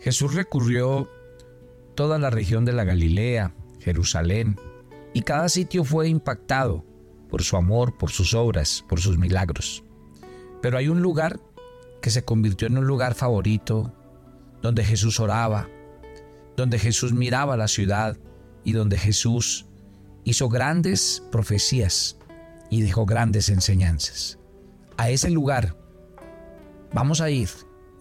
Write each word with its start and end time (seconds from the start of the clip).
Jesús 0.00 0.34
recurrió 0.34 1.10
toda 1.94 2.18
la 2.18 2.30
región 2.30 2.64
de 2.64 2.72
la 2.72 2.84
Galilea, 2.84 3.54
Jerusalén, 3.80 4.56
y 5.12 5.22
cada 5.22 5.48
sitio 5.48 5.84
fue 5.84 6.08
impactado 6.08 6.84
por 7.28 7.42
su 7.42 7.56
amor, 7.56 7.98
por 7.98 8.10
sus 8.10 8.34
obras, 8.34 8.84
por 8.88 9.00
sus 9.00 9.18
milagros. 9.18 9.84
Pero 10.62 10.78
hay 10.78 10.88
un 10.88 11.02
lugar 11.02 11.40
que 12.00 12.10
se 12.10 12.24
convirtió 12.24 12.68
en 12.68 12.78
un 12.78 12.86
lugar 12.86 13.14
favorito, 13.14 13.92
donde 14.62 14.84
Jesús 14.84 15.20
oraba, 15.20 15.68
donde 16.56 16.78
Jesús 16.78 17.12
miraba 17.12 17.56
la 17.56 17.68
ciudad 17.68 18.16
y 18.64 18.72
donde 18.72 18.98
Jesús 18.98 19.66
hizo 20.24 20.48
grandes 20.48 21.22
profecías 21.30 22.18
y 22.70 22.82
dejó 22.82 23.06
grandes 23.06 23.48
enseñanzas. 23.48 24.38
A 24.96 25.10
ese 25.10 25.30
lugar 25.30 25.76
vamos 26.92 27.20
a 27.20 27.30
ir 27.30 27.48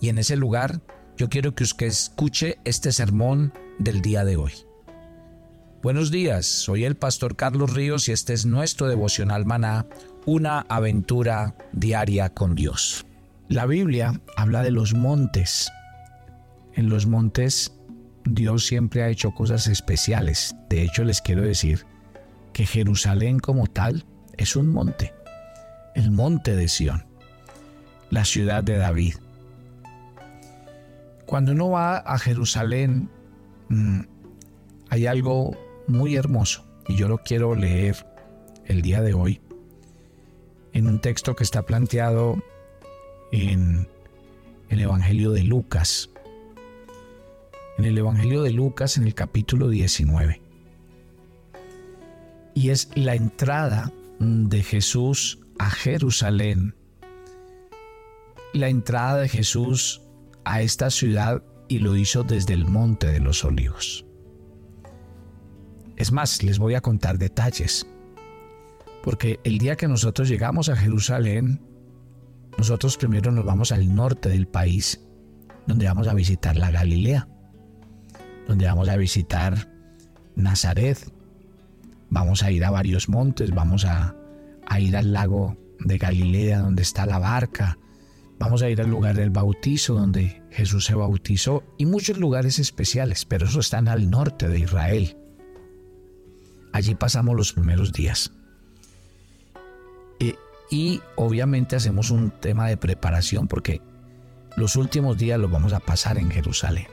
y 0.01 0.09
en 0.09 0.17
ese 0.17 0.35
lugar 0.35 0.81
yo 1.17 1.29
quiero 1.29 1.55
que 1.55 1.63
usted 1.63 1.87
escuche 1.87 2.59
este 2.63 2.91
sermón 2.91 3.51
del 3.79 4.01
día 4.03 4.23
de 4.23 4.37
hoy. 4.37 4.53
Buenos 5.81 6.11
días, 6.11 6.45
soy 6.45 6.85
el 6.85 6.95
pastor 6.95 7.35
Carlos 7.35 7.73
Ríos 7.73 8.07
y 8.07 8.11
este 8.11 8.33
es 8.33 8.45
nuestro 8.45 8.87
devocional 8.87 9.45
maná, 9.45 9.87
una 10.27 10.59
aventura 10.69 11.55
diaria 11.71 12.29
con 12.29 12.53
Dios. 12.53 13.05
La 13.49 13.65
Biblia 13.65 14.21
habla 14.35 14.61
de 14.61 14.69
los 14.69 14.93
montes. 14.93 15.71
En 16.75 16.87
los 16.87 17.07
montes 17.07 17.73
Dios 18.23 18.67
siempre 18.67 19.01
ha 19.01 19.09
hecho 19.09 19.31
cosas 19.31 19.67
especiales. 19.67 20.55
De 20.69 20.83
hecho, 20.83 21.03
les 21.03 21.21
quiero 21.21 21.41
decir 21.41 21.85
que 22.53 22.67
Jerusalén 22.67 23.39
como 23.39 23.65
tal 23.65 24.05
es 24.37 24.55
un 24.55 24.67
monte, 24.67 25.13
el 25.95 26.11
monte 26.11 26.55
de 26.55 26.67
Sión, 26.67 27.07
la 28.11 28.23
ciudad 28.23 28.63
de 28.63 28.77
David. 28.77 29.15
Cuando 31.27 31.51
uno 31.51 31.71
va 31.71 31.97
a 31.97 32.17
Jerusalén, 32.17 33.09
mm, 33.67 33.99
hay 34.89 35.07
algo 35.07 35.57
muy 35.85 36.15
hermoso 36.15 36.65
y 36.87 36.95
yo 36.95 37.09
lo 37.09 37.17
quiero 37.17 37.53
leer 37.53 38.07
el 38.65 38.81
día 38.81 39.01
de 39.01 39.13
hoy 39.13 39.41
en 40.71 40.87
un 40.87 40.99
texto 40.99 41.35
que 41.35 41.43
está 41.43 41.63
planteado 41.63 42.41
en 43.33 43.89
el 44.69 44.79
Evangelio 44.79 45.31
de 45.31 45.43
Lucas. 45.43 46.09
En 47.77 47.83
el 47.83 47.97
Evangelio 47.97 48.41
de 48.41 48.51
Lucas 48.51 48.95
en 48.95 49.05
el 49.05 49.13
capítulo 49.13 49.67
19. 49.67 50.41
Y 52.53 52.69
es 52.69 52.89
la 52.95 53.15
entrada 53.15 53.91
de 54.19 54.63
Jesús 54.63 55.39
a 55.59 55.69
Jerusalén, 55.71 56.73
la 58.53 58.69
entrada 58.69 59.17
de 59.17 59.27
Jesús 59.27 60.06
a 60.47 60.61
esta 60.61 60.89
ciudad 60.89 61.43
y 61.67 61.79
lo 61.79 61.95
hizo 61.95 62.23
desde 62.23 62.53
el 62.53 62.65
Monte 62.65 63.07
de 63.07 63.19
los 63.19 63.43
Olivos. 63.43 64.05
Es 65.95 66.11
más, 66.11 66.43
les 66.43 66.59
voy 66.59 66.75
a 66.75 66.81
contar 66.81 67.17
detalles, 67.17 67.87
porque 69.03 69.39
el 69.43 69.57
día 69.57 69.75
que 69.75 69.87
nosotros 69.87 70.29
llegamos 70.29 70.69
a 70.69 70.75
Jerusalén, 70.75 71.61
nosotros 72.57 72.97
primero 72.97 73.31
nos 73.31 73.45
vamos 73.45 73.71
al 73.71 73.93
norte 73.93 74.29
del 74.29 74.47
país, 74.47 75.01
donde 75.65 75.87
vamos 75.87 76.07
a 76.07 76.13
visitar 76.13 76.55
la 76.55 76.71
Galilea, 76.71 77.27
donde 78.47 78.67
vamos 78.67 78.89
a 78.89 78.95
visitar 78.95 79.69
Nazaret, 80.35 81.11
Vamos 82.09 82.43
a 82.43 82.51
ir 82.51 82.63
a 82.63 82.71
varios 82.71 83.09
montes, 83.09 83.53
vamos 83.53 83.85
a, 83.85 84.15
ir 84.79 84.95
al 84.95 85.11
lago 85.11 85.57
de 85.79 85.97
Galilea 85.97 86.59
donde 86.59 86.83
está 86.83 87.05
la 87.05 87.19
barca, 87.19 87.77
vamos 88.39 88.61
a 88.61 88.69
ir 88.69 88.81
al 88.81 88.89
lugar 88.89 89.15
del 89.15 89.29
bautizo 89.29 89.95
donde 89.95 90.41
Jesús 90.51 90.85
se 90.85 90.95
bautizó 90.95 91.63
y 91.77 91.85
muchos 91.85 92.17
lugares 92.17 92.59
especiales, 92.59 93.25
pero 93.25 93.47
eso 93.47 93.59
están 93.59 93.87
al 93.87 94.09
norte 94.09 94.47
de 94.47 94.59
Israel. 94.59 95.17
Allí 96.73 96.95
pasamos 96.95 97.35
los 97.35 97.53
primeros 97.53 97.93
días. 97.93 98.31
Y, 100.19 100.35
y 100.69 101.01
obviamente 101.15 101.75
hacemos 101.75 102.11
un 102.11 102.31
tema 102.31 102.67
de 102.67 102.77
preparación 102.77 103.47
porque 103.47 103.81
los 104.55 104.75
últimos 104.75 105.17
días 105.17 105.39
los 105.39 105.51
vamos 105.51 105.73
a 105.73 105.79
pasar 105.79 106.17
en 106.17 106.31
Jerusalén. 106.31 106.87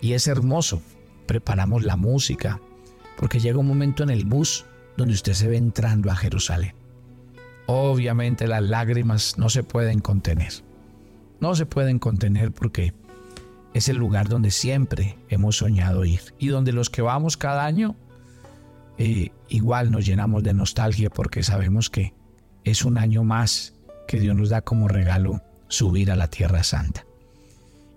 Y 0.00 0.12
es 0.12 0.28
hermoso. 0.28 0.82
Preparamos 1.26 1.84
la 1.84 1.96
música, 1.96 2.60
porque 3.16 3.40
llega 3.40 3.58
un 3.58 3.66
momento 3.66 4.02
en 4.02 4.10
el 4.10 4.24
bus 4.24 4.66
donde 4.96 5.14
usted 5.14 5.32
se 5.32 5.48
ve 5.48 5.56
entrando 5.56 6.10
a 6.10 6.16
Jerusalén. 6.16 6.74
Obviamente 7.66 8.46
las 8.46 8.62
lágrimas 8.62 9.38
no 9.38 9.48
se 9.48 9.62
pueden 9.62 10.00
contener. 10.00 10.52
No 11.40 11.54
se 11.54 11.66
pueden 11.66 11.98
contener 11.98 12.52
porque 12.52 12.94
es 13.74 13.88
el 13.88 13.96
lugar 13.96 14.28
donde 14.28 14.50
siempre 14.50 15.18
hemos 15.28 15.58
soñado 15.58 16.04
ir 16.04 16.20
y 16.38 16.48
donde 16.48 16.72
los 16.72 16.88
que 16.88 17.02
vamos 17.02 17.36
cada 17.36 17.64
año 17.66 17.94
eh, 18.98 19.30
igual 19.48 19.90
nos 19.90 20.06
llenamos 20.06 20.42
de 20.42 20.54
nostalgia 20.54 21.10
porque 21.10 21.42
sabemos 21.42 21.90
que 21.90 22.14
es 22.64 22.84
un 22.84 22.96
año 22.96 23.22
más 23.24 23.74
que 24.08 24.18
Dios 24.18 24.34
nos 24.34 24.48
da 24.48 24.62
como 24.62 24.88
regalo 24.88 25.42
subir 25.68 26.10
a 26.10 26.16
la 26.16 26.28
Tierra 26.28 26.62
Santa. 26.62 27.04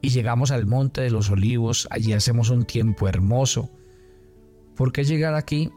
Y 0.01 0.09
llegamos 0.09 0.51
al 0.51 0.65
Monte 0.65 1.01
de 1.01 1.11
los 1.11 1.29
Olivos, 1.29 1.87
allí 1.91 2.13
hacemos 2.13 2.49
un 2.49 2.65
tiempo 2.65 3.07
hermoso 3.07 3.69
¿Por 4.79 4.93
qué 4.93 5.03
llegar 5.03 5.33
aquí? 5.33 5.73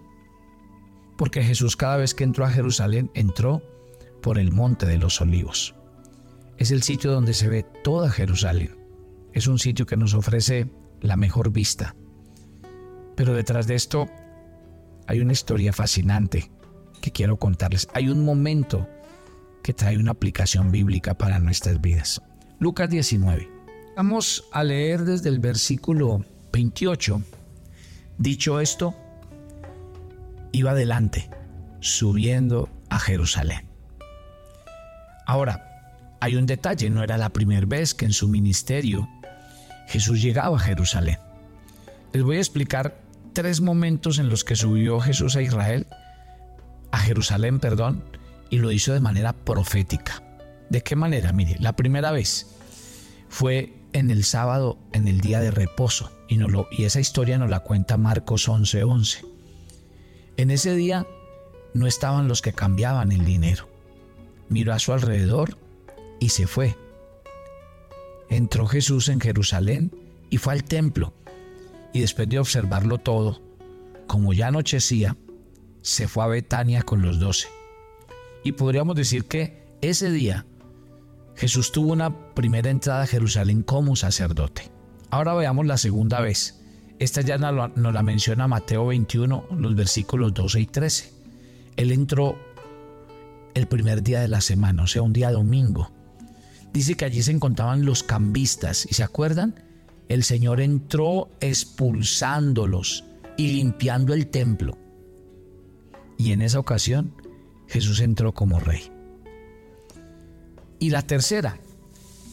Porque 1.18 1.42
Jesús 1.42 1.76
cada 1.76 1.96
vez 1.96 2.14
que 2.14 2.22
entró 2.22 2.44
a 2.44 2.50
Jerusalén 2.52 3.10
entró 3.14 3.60
por 4.22 4.38
el 4.38 4.52
monte 4.52 4.86
de 4.86 4.98
los 4.98 5.20
olivos. 5.20 5.74
Es 6.56 6.70
el 6.70 6.82
sitio 6.82 7.12
donde 7.12 7.34
se 7.34 7.48
ve 7.48 7.64
toda 7.84 8.10
Jerusalén. 8.10 8.76
Es 9.32 9.46
un 9.46 9.58
sitio 9.58 9.84
que 9.84 9.96
nos 9.96 10.14
ofrece 10.14 10.70
la 11.00 11.16
mejor 11.16 11.50
vista. 11.50 11.94
Pero 13.16 13.34
detrás 13.34 13.66
de 13.66 13.74
esto 13.74 14.08
hay 15.06 15.20
una 15.20 15.32
historia 15.32 15.72
fascinante 15.72 16.50
que 17.00 17.10
quiero 17.10 17.36
contarles. 17.36 17.88
Hay 17.94 18.08
un 18.08 18.24
momento 18.24 18.88
que 19.62 19.74
trae 19.74 19.98
una 19.98 20.12
aplicación 20.12 20.70
bíblica 20.70 21.14
para 21.14 21.38
nuestras 21.38 21.80
vidas. 21.80 22.22
Lucas 22.58 22.88
19. 22.88 23.50
Vamos 23.96 24.44
a 24.52 24.64
leer 24.64 25.04
desde 25.04 25.28
el 25.28 25.40
versículo 25.40 26.24
28 26.52 27.22
Dicho 28.22 28.60
esto, 28.60 28.94
iba 30.52 30.72
adelante, 30.72 31.28
subiendo 31.80 32.68
a 32.88 33.00
Jerusalén. 33.00 33.71
Ahora, 35.26 35.72
hay 36.20 36.36
un 36.36 36.46
detalle, 36.46 36.88
no 36.90 37.02
era 37.02 37.18
la 37.18 37.30
primera 37.30 37.66
vez 37.66 37.94
que 37.94 38.04
en 38.04 38.12
su 38.12 38.28
ministerio 38.28 39.08
Jesús 39.88 40.22
llegaba 40.22 40.56
a 40.56 40.60
Jerusalén. 40.60 41.18
Les 42.12 42.22
voy 42.22 42.36
a 42.36 42.40
explicar 42.40 43.00
tres 43.32 43.60
momentos 43.60 44.18
en 44.18 44.28
los 44.28 44.44
que 44.44 44.56
subió 44.56 45.00
Jesús 45.00 45.36
a 45.36 45.42
Israel, 45.42 45.86
a 46.90 46.98
Jerusalén, 46.98 47.58
perdón, 47.58 48.04
y 48.50 48.58
lo 48.58 48.70
hizo 48.70 48.92
de 48.92 49.00
manera 49.00 49.32
profética. 49.32 50.22
¿De 50.68 50.82
qué 50.82 50.94
manera? 50.94 51.32
Mire, 51.32 51.56
la 51.58 51.74
primera 51.74 52.12
vez 52.12 52.46
fue 53.28 53.74
en 53.92 54.10
el 54.10 54.24
sábado, 54.24 54.78
en 54.92 55.08
el 55.08 55.20
día 55.20 55.40
de 55.40 55.50
reposo, 55.50 56.12
y, 56.28 56.36
lo, 56.36 56.68
y 56.70 56.84
esa 56.84 57.00
historia 57.00 57.38
nos 57.38 57.50
la 57.50 57.60
cuenta 57.60 57.96
Marcos 57.96 58.48
11:11. 58.48 58.84
11. 58.88 59.24
En 60.36 60.50
ese 60.50 60.74
día 60.74 61.06
no 61.74 61.86
estaban 61.86 62.28
los 62.28 62.42
que 62.42 62.52
cambiaban 62.52 63.12
el 63.12 63.24
dinero. 63.24 63.71
Miró 64.52 64.74
a 64.74 64.78
su 64.78 64.92
alrededor 64.92 65.56
y 66.20 66.28
se 66.28 66.46
fue. 66.46 66.76
Entró 68.28 68.66
Jesús 68.66 69.08
en 69.08 69.18
Jerusalén 69.18 69.90
y 70.28 70.36
fue 70.36 70.52
al 70.52 70.62
templo. 70.62 71.14
Y 71.94 72.00
después 72.00 72.28
de 72.28 72.38
observarlo 72.38 72.98
todo, 72.98 73.40
como 74.06 74.34
ya 74.34 74.48
anochecía, 74.48 75.16
se 75.80 76.06
fue 76.06 76.24
a 76.24 76.26
Betania 76.26 76.82
con 76.82 77.00
los 77.00 77.18
doce. 77.18 77.48
Y 78.44 78.52
podríamos 78.52 78.94
decir 78.94 79.24
que 79.24 79.74
ese 79.80 80.10
día 80.10 80.44
Jesús 81.34 81.72
tuvo 81.72 81.92
una 81.92 82.34
primera 82.34 82.68
entrada 82.70 83.04
a 83.04 83.06
Jerusalén 83.06 83.62
como 83.62 83.96
sacerdote. 83.96 84.70
Ahora 85.08 85.32
veamos 85.32 85.64
la 85.64 85.78
segunda 85.78 86.20
vez. 86.20 86.60
Esta 86.98 87.22
ya 87.22 87.38
nos 87.38 87.94
la 87.94 88.02
menciona 88.02 88.48
Mateo 88.48 88.86
21, 88.86 89.46
los 89.56 89.74
versículos 89.74 90.34
12 90.34 90.60
y 90.60 90.66
13. 90.66 91.12
Él 91.76 91.90
entró 91.90 92.36
el 93.54 93.66
primer 93.66 94.02
día 94.02 94.20
de 94.20 94.28
la 94.28 94.40
semana, 94.40 94.84
o 94.84 94.86
sea, 94.86 95.02
un 95.02 95.12
día 95.12 95.30
domingo. 95.30 95.90
Dice 96.72 96.94
que 96.94 97.04
allí 97.04 97.22
se 97.22 97.32
encontraban 97.32 97.84
los 97.84 98.02
cambistas, 98.02 98.86
¿y 98.90 98.94
se 98.94 99.02
acuerdan? 99.02 99.54
El 100.08 100.24
Señor 100.24 100.60
entró 100.60 101.30
expulsándolos 101.40 103.04
y 103.36 103.48
limpiando 103.48 104.14
el 104.14 104.28
templo. 104.28 104.78
Y 106.18 106.32
en 106.32 106.42
esa 106.42 106.58
ocasión 106.58 107.14
Jesús 107.68 108.00
entró 108.00 108.32
como 108.32 108.60
rey. 108.60 108.90
Y 110.78 110.90
la 110.90 111.02
tercera, 111.02 111.58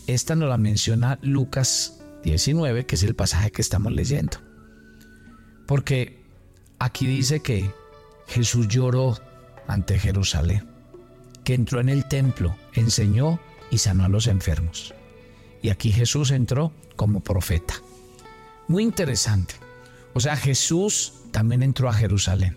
esta 0.08 0.36
nos 0.36 0.50
la 0.50 0.58
menciona 0.58 1.20
Lucas 1.22 2.02
19, 2.24 2.86
que 2.86 2.96
es 2.96 3.04
el 3.04 3.16
pasaje 3.16 3.52
que 3.52 3.62
estamos 3.62 3.92
leyendo. 3.92 4.38
Porque 5.68 6.24
aquí 6.80 7.06
dice 7.06 7.42
que 7.42 7.72
Jesús 8.28 8.68
lloró 8.68 9.18
ante 9.68 10.00
Jerusalén, 10.00 10.69
entró 11.54 11.80
en 11.80 11.90
el 11.90 12.08
templo, 12.08 12.56
enseñó 12.74 13.40
y 13.72 13.78
sanó 13.78 14.06
a 14.06 14.10
los 14.10 14.28
enfermos. 14.28 14.94
Y 15.62 15.70
aquí 15.70 15.92
Jesús 15.92 16.32
entró 16.32 16.72
como 16.96 17.22
profeta. 17.22 17.76
Muy 18.68 18.84
interesante. 18.84 19.56
O 20.14 20.20
sea, 20.20 20.36
Jesús 20.36 21.14
también 21.32 21.64
entró 21.64 21.90
a 21.90 21.94
Jerusalén. 21.94 22.56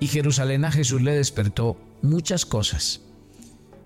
Y 0.00 0.08
Jerusalén 0.08 0.64
a 0.64 0.72
Jesús 0.72 1.02
le 1.02 1.12
despertó 1.12 1.76
muchas 2.02 2.44
cosas, 2.44 3.00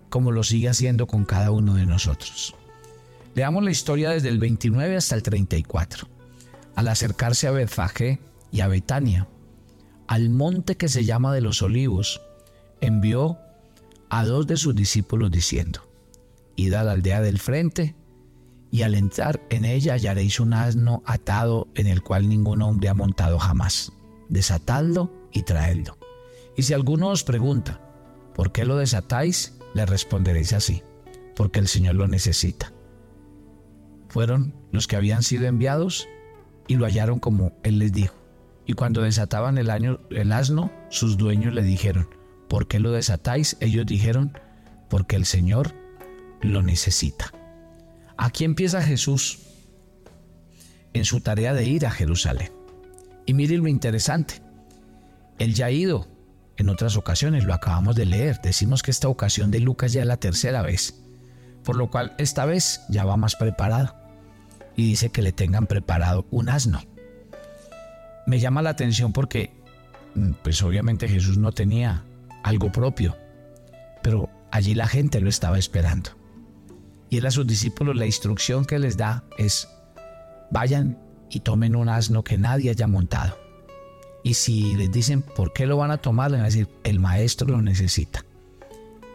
como 0.09 0.33
lo 0.33 0.43
sigue 0.43 0.69
haciendo 0.69 1.07
con 1.07 1.25
cada 1.25 1.51
uno 1.51 1.75
de 1.75 1.87
nosotros. 1.87 2.55
Leamos 3.35 3.63
la 3.63 3.71
historia 3.71 4.11
desde 4.11 4.29
el 4.29 4.39
29 4.39 4.97
hasta 4.97 5.15
el 5.15 5.23
34. 5.23 6.09
Al 6.75 6.89
acercarse 6.89 7.47
a 7.47 7.53
Betfagé 7.53 8.21
y 8.51 8.61
a 8.61 8.69
Betania, 8.69 9.29
al 10.07 10.31
monte 10.31 10.77
que 10.77 10.89
se 10.89 11.05
llama 11.05 11.35
de 11.35 11.41
los 11.41 11.63
olivos, 11.63 12.21
envió 12.81 13.39
a 14.11 14.25
dos 14.25 14.47
de 14.47 14.57
sus 14.57 14.75
discípulos 14.75 15.31
diciendo, 15.31 15.83
Id 16.57 16.75
a 16.75 16.83
la 16.83 16.93
aldea 16.93 17.21
del 17.21 17.39
frente, 17.39 17.95
y 18.71 18.83
al 18.83 18.95
entrar 18.95 19.41
en 19.49 19.65
ella 19.65 19.95
hallaréis 19.95 20.41
un 20.41 20.53
asno 20.53 21.03
atado 21.07 21.69
en 21.75 21.87
el 21.87 22.03
cual 22.03 22.29
ningún 22.29 22.63
hombre 22.63 22.89
ha 22.89 22.95
montado 22.95 23.39
jamás. 23.39 23.93
Desatadlo 24.29 25.11
y 25.33 25.43
traedlo. 25.43 25.97
Y 26.57 26.63
si 26.63 26.75
alguno 26.75 27.09
os 27.09 27.25
pregunta, 27.25 27.81
¿por 28.35 28.53
qué 28.53 28.65
lo 28.65 28.77
desatáis? 28.77 29.55
Le 29.75 29.87
responderéis 29.87 30.53
así, 30.53 30.83
porque 31.35 31.61
el 31.61 31.69
Señor 31.69 31.95
lo 31.95 32.09
necesita. 32.09 32.73
Fueron 34.09 34.55
los 34.73 34.87
que 34.87 34.97
habían 34.97 35.23
sido 35.23 35.47
enviados 35.47 36.09
y 36.67 36.77
lo 36.77 36.85
hallaron 36.85 37.21
como 37.21 37.53
Él 37.63 37.79
les 37.79 37.93
dijo. 37.93 38.15
Y 38.67 38.75
cuando 38.75 39.03
desataban 39.03 39.57
el, 39.57 39.71
el 40.11 40.33
asno, 40.33 40.71
sus 40.91 41.17
dueños 41.17 41.55
le 41.55 41.63
dijeron, 41.63 42.09
¿por 42.49 42.69
qué 42.69 42.81
lo 42.81 42.93
desatáis? 42.93 43.57
Ellos 43.61 43.87
dijeron, 43.87 44.33
porque 44.89 45.17
el 45.17 45.27
Señor 45.27 45.75
lo 46.41 46.63
necesita. 46.63 47.33
Aquí 48.17 48.45
empieza 48.45 48.83
Jesús 48.83 49.41
en 50.93 51.05
su 51.05 51.21
tarea 51.21 51.55
de 51.55 51.65
ir 51.65 51.87
a 51.87 51.91
Jerusalén. 51.91 52.51
Y 53.27 53.35
miren 53.35 53.63
lo 53.63 53.69
interesante. 53.69 54.43
Él 55.39 55.55
ya 55.55 55.67
ha 55.67 55.71
ido 55.71 56.09
en 56.57 56.69
otras 56.69 56.97
ocasiones, 56.97 57.45
lo 57.45 57.55
acabamos 57.55 57.95
de 57.95 58.07
leer. 58.07 58.41
Decimos 58.43 58.83
que 58.83 58.91
esta 58.91 59.09
ocasión 59.09 59.51
de 59.51 59.61
Lucas 59.61 59.93
ya 59.93 60.01
es 60.01 60.07
la 60.07 60.17
tercera 60.17 60.63
vez. 60.63 61.01
Por 61.63 61.77
lo 61.77 61.91
cual 61.91 62.15
esta 62.19 62.47
vez 62.47 62.81
ya 62.89 63.05
va 63.05 63.17
más 63.17 63.37
preparado. 63.37 63.95
Y 64.75 64.89
dice 64.89 65.11
que 65.11 65.23
le 65.23 65.33
tengan 65.33 65.67
preparado 65.67 66.27
un 66.31 66.49
asno. 66.49 66.81
Me 68.27 68.41
llama 68.41 68.63
la 68.63 68.71
atención 68.71 69.13
porque, 69.13 69.53
mm, 70.15 70.33
pues 70.43 70.63
obviamente 70.63 71.09
Jesús 71.09 71.39
no 71.39 71.53
tenía 71.53 72.05
algo 72.43 72.71
propio. 72.73 73.17
Pero 74.03 74.29
allí 74.51 74.75
la 74.75 74.87
gente 74.87 75.21
lo 75.21 75.29
estaba 75.29 75.59
esperando. 75.59 76.11
Y 77.11 77.19
él 77.19 77.27
a 77.27 77.31
sus 77.31 77.47
discípulos 77.47 77.97
la 77.97 78.07
instrucción 78.07 78.65
que 78.65 78.79
les 78.79 78.97
da 78.97 79.25
es, 79.39 79.69
vayan 80.51 80.99
y 81.31 81.41
tomen 81.41 81.77
un 81.77 81.89
asno 81.89 82.25
que 82.25 82.39
nadie 82.39 82.71
haya 82.71 82.87
montado. 82.87 83.39
Y 84.23 84.35
si 84.35 84.75
les 84.75 84.91
dicen 84.91 85.23
por 85.23 85.53
qué 85.53 85.67
lo 85.67 85.77
van 85.77 85.91
a 85.91 85.99
tomar, 85.99 86.31
le 86.31 86.37
van 86.37 86.45
a 86.45 86.49
decir, 86.49 86.69
el 86.85 87.01
maestro 87.01 87.49
lo 87.49 87.63
necesita. 87.63 88.25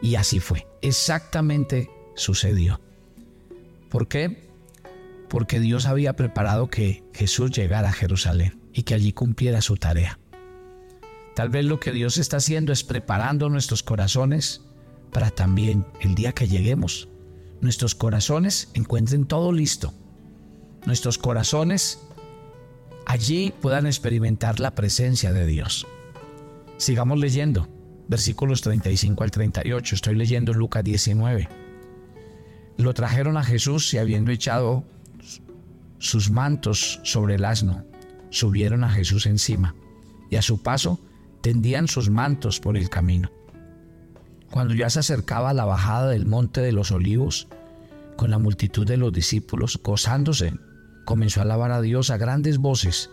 Y 0.02 0.16
así 0.16 0.40
fue, 0.40 0.68
exactamente 0.82 1.90
sucedió. 2.16 2.80
¿Por 3.90 4.08
qué? 4.08 4.50
Porque 5.30 5.60
Dios 5.60 5.86
había 5.86 6.16
preparado 6.16 6.68
que 6.68 7.04
Jesús 7.14 7.52
llegara 7.52 7.90
a 7.90 7.94
Jerusalén 7.94 8.60
y 8.74 8.84
que 8.84 8.96
allí 8.96 9.14
cumpliera 9.14 9.62
su 9.62 9.78
tarea. 9.78 10.20
Tal 11.36 11.50
vez 11.50 11.66
lo 11.66 11.80
que 11.80 11.92
Dios 11.92 12.18
está 12.18 12.38
haciendo 12.38 12.72
es 12.72 12.84
preparando 12.84 13.50
nuestros 13.50 13.84
corazones 13.84 14.62
para 15.12 15.30
también 15.32 15.86
el 16.02 16.16
día 16.16 16.34
que 16.34 16.48
lleguemos 16.48 17.08
nuestros 17.64 17.96
corazones 17.96 18.70
encuentren 18.74 19.26
todo 19.26 19.54
listo. 19.54 19.94
Nuestros 20.86 21.18
corazones 21.18 22.02
allí 23.06 23.54
puedan 23.62 23.86
experimentar 23.86 24.60
la 24.60 24.76
presencia 24.76 25.32
de 25.32 25.48
Dios. 25.48 25.88
Sigamos 26.76 27.20
leyendo, 27.20 27.70
versículos 28.10 28.62
35 28.62 29.24
al 29.24 29.32
38, 29.32 29.96
estoy 29.96 30.16
leyendo 30.16 30.54
Lucas 30.54 30.84
19. 30.84 31.48
Lo 32.76 32.94
trajeron 32.94 33.38
a 33.38 33.44
Jesús 33.44 33.94
y 33.94 33.98
habiendo 33.98 34.32
echado 34.32 34.84
sus 36.00 36.32
mantos 36.32 37.00
sobre 37.04 37.36
el 37.36 37.46
asno, 37.46 37.86
subieron 38.30 38.84
a 38.84 38.90
Jesús 38.90 39.26
encima 39.26 39.74
y 40.30 40.36
a 40.36 40.42
su 40.42 40.62
paso 40.62 41.00
tendían 41.44 41.90
sus 41.90 42.10
mantos 42.10 42.62
por 42.62 42.78
el 42.78 42.90
camino. 42.90 43.30
Cuando 44.50 44.74
ya 44.74 44.90
se 44.90 45.00
acercaba 45.00 45.50
a 45.50 45.54
la 45.54 45.66
bajada 45.66 46.10
del 46.10 46.26
monte 46.26 46.62
de 46.62 46.72
los 46.72 46.92
olivos, 46.92 47.50
con 48.16 48.32
la 48.32 48.40
multitud 48.40 48.88
de 48.88 48.96
los 48.96 49.12
discípulos, 49.12 49.78
gozándose, 49.84 50.54
comenzó 51.04 51.42
a 51.42 51.44
alabar 51.44 51.72
a 51.72 51.82
Dios 51.82 52.12
a 52.12 52.18
grandes 52.18 52.60
voces 52.60 53.10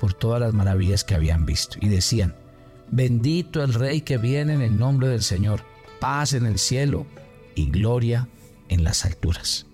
por 0.00 0.12
todas 0.12 0.40
las 0.40 0.54
maravillas 0.54 1.04
que 1.04 1.14
habían 1.14 1.46
visto. 1.46 1.78
Y 1.80 1.88
decían, 1.88 2.34
bendito 2.90 3.62
el 3.62 3.72
Rey 3.72 4.00
que 4.00 4.18
viene 4.18 4.54
en 4.54 4.62
el 4.62 4.76
nombre 4.76 5.06
del 5.06 5.22
Señor, 5.22 5.60
paz 6.00 6.32
en 6.32 6.46
el 6.46 6.58
cielo 6.58 7.06
y 7.54 7.70
gloria 7.70 8.26
en 8.68 8.82
las 8.82 9.04
alturas. 9.04 9.66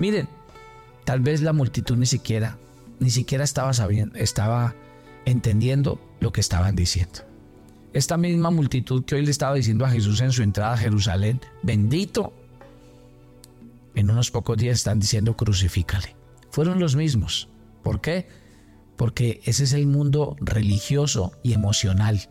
Miren, 0.00 0.28
tal 1.04 1.20
vez 1.20 1.42
la 1.42 1.52
multitud 1.52 1.96
ni 1.96 2.06
siquiera, 2.06 2.58
ni 2.98 3.10
siquiera 3.10 3.44
estaba 3.44 3.72
sabiendo, 3.72 4.16
estaba 4.16 4.74
entendiendo 5.24 6.00
lo 6.20 6.32
que 6.32 6.40
estaban 6.40 6.76
diciendo. 6.76 7.20
Esta 7.92 8.16
misma 8.16 8.50
multitud 8.50 9.04
que 9.04 9.14
hoy 9.14 9.24
le 9.24 9.30
estaba 9.30 9.54
diciendo 9.54 9.84
a 9.84 9.90
Jesús 9.90 10.20
en 10.20 10.32
su 10.32 10.42
entrada 10.42 10.74
a 10.74 10.78
Jerusalén, 10.78 11.40
bendito, 11.62 12.32
en 13.94 14.10
unos 14.10 14.30
pocos 14.30 14.56
días 14.56 14.78
están 14.78 14.98
diciendo 14.98 15.36
crucifícale. 15.36 16.16
Fueron 16.50 16.80
los 16.80 16.96
mismos. 16.96 17.48
¿Por 17.82 18.00
qué? 18.00 18.26
Porque 18.96 19.40
ese 19.44 19.64
es 19.64 19.72
el 19.72 19.86
mundo 19.86 20.36
religioso 20.40 21.32
y 21.42 21.52
emocional, 21.52 22.28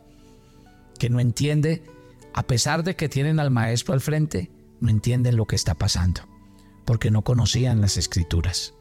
que 0.99 1.09
no 1.09 1.19
entiende, 1.19 1.83
a 2.33 2.43
pesar 2.43 2.83
de 2.83 2.95
que 2.95 3.09
tienen 3.09 3.39
al 3.39 3.51
maestro 3.51 3.93
al 3.93 4.01
frente, 4.01 4.51
no 4.79 4.89
entienden 4.89 5.37
lo 5.37 5.45
que 5.45 5.55
está 5.55 5.75
pasando, 5.75 6.21
porque 6.85 7.11
no 7.11 7.23
conocían 7.23 7.81
las 7.81 7.97
escrituras, 7.97 8.73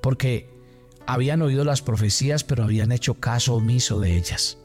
porque 0.00 0.48
habían 1.06 1.42
oído 1.42 1.64
las 1.64 1.82
profecías, 1.82 2.44
pero 2.44 2.64
habían 2.64 2.92
hecho 2.92 3.14
caso 3.14 3.54
omiso 3.54 4.00
de 4.00 4.16
ellas. 4.16 4.58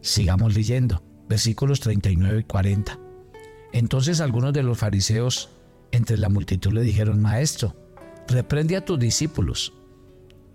Sigamos 0.00 0.54
leyendo, 0.54 1.02
versículos 1.28 1.80
39 1.80 2.40
y 2.40 2.44
40. 2.44 2.98
Entonces 3.72 4.20
algunos 4.20 4.52
de 4.52 4.62
los 4.62 4.78
fariseos 4.78 5.50
entre 5.92 6.18
la 6.18 6.28
multitud 6.28 6.72
le 6.72 6.82
dijeron, 6.82 7.20
Maestro, 7.20 7.76
reprende 8.28 8.76
a 8.76 8.84
tus 8.84 8.98
discípulos. 8.98 9.72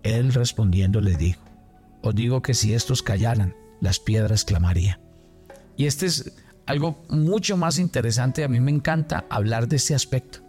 Él 0.03 0.33
respondiendo 0.33 1.01
les 1.01 1.17
dijo, 1.17 1.41
Os 2.01 2.13
digo 2.13 2.41
que 2.41 2.53
si 2.53 2.73
estos 2.73 3.01
callaran, 3.01 3.55
las 3.81 3.99
piedras 3.99 4.43
clamarían. 4.45 4.99
Y 5.75 5.85
este 5.85 6.07
es 6.07 6.33
algo 6.65 7.05
mucho 7.09 7.55
más 7.55 7.79
interesante, 7.79 8.43
a 8.43 8.47
mí 8.47 8.59
me 8.59 8.71
encanta 8.71 9.25
hablar 9.29 9.67
de 9.67 9.77
este 9.77 9.95
aspecto. 9.95 10.46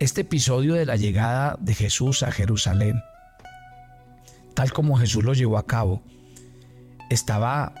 Este 0.00 0.22
episodio 0.22 0.76
de 0.76 0.86
la 0.86 0.96
llegada 0.96 1.58
de 1.60 1.74
Jesús 1.74 2.22
a 2.22 2.32
Jerusalén, 2.32 3.02
tal 4.54 4.72
como 4.72 4.96
Jesús 4.96 5.22
lo 5.22 5.34
llevó 5.34 5.58
a 5.58 5.66
cabo, 5.66 6.02
estaba 7.10 7.74